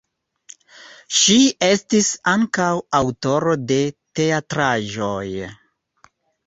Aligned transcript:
Ŝi 1.17 1.35
estis 1.67 2.09
ankaŭ 2.33 2.71
aŭtoro 3.01 3.55
de 3.75 3.79
teatraĵoj. 4.23 5.25